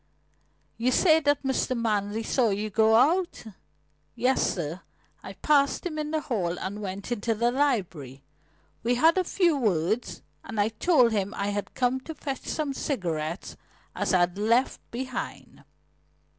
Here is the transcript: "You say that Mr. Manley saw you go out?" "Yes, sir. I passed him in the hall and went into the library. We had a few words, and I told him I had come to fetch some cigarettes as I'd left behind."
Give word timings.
"You 0.79 0.91
say 0.91 1.19
that 1.19 1.43
Mr. 1.43 1.77
Manley 1.79 2.23
saw 2.23 2.49
you 2.49 2.71
go 2.71 2.95
out?" 2.95 3.43
"Yes, 4.15 4.55
sir. 4.55 4.81
I 5.21 5.33
passed 5.33 5.85
him 5.85 5.99
in 5.99 6.09
the 6.09 6.21
hall 6.21 6.57
and 6.57 6.81
went 6.81 7.11
into 7.11 7.35
the 7.35 7.51
library. 7.51 8.23
We 8.81 8.95
had 8.95 9.19
a 9.19 9.23
few 9.23 9.55
words, 9.55 10.23
and 10.43 10.59
I 10.59 10.69
told 10.69 11.11
him 11.11 11.35
I 11.35 11.49
had 11.49 11.75
come 11.75 11.99
to 11.99 12.15
fetch 12.15 12.47
some 12.47 12.73
cigarettes 12.73 13.55
as 13.95 14.11
I'd 14.11 14.39
left 14.39 14.79
behind." 14.89 15.63